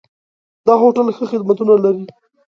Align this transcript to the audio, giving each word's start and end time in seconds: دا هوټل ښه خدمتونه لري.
دا 0.65 0.73
هوټل 0.81 1.07
ښه 1.17 1.25
خدمتونه 1.31 1.73
لري. 1.83 2.05